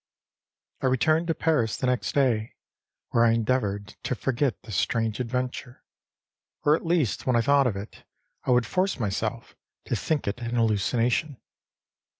[0.81, 2.55] I returned to Paris the next day,
[3.09, 5.83] where I endeavored to forget the strange adventure;
[6.63, 8.03] or at least when I thought of it,
[8.43, 11.39] I would force myself to think it an hallucination.